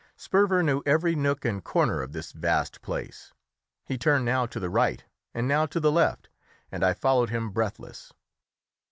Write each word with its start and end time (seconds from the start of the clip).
Sperver 0.17 0.63
knew 0.63 0.81
every 0.83 1.13
nook 1.13 1.45
and 1.45 1.63
corner 1.63 2.01
of 2.01 2.11
this 2.11 2.31
vast 2.31 2.81
place. 2.81 3.33
He 3.85 3.99
turned 3.99 4.25
now 4.25 4.47
to 4.47 4.59
the 4.59 4.67
right 4.67 5.03
and 5.31 5.47
now 5.47 5.67
to 5.67 5.79
the 5.79 5.91
left, 5.91 6.27
and 6.71 6.83
I 6.83 6.93
followed 6.95 7.29
him 7.29 7.51
breathless. 7.51 8.11